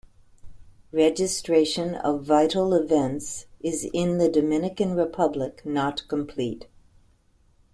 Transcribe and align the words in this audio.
Registration 0.91 1.93
of 1.93 2.23
vital 2.23 2.73
events 2.73 3.45
is 3.59 3.87
in 3.93 4.17
the 4.17 4.29
Dominican 4.29 4.95
Republic 4.95 5.61
not 5.63 6.07
complete. 6.07 6.65